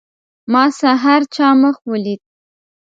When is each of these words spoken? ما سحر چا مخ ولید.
ما 0.51 0.63
سحر 0.79 1.21
چا 1.35 1.47
مخ 1.61 1.77
ولید. 1.91 2.21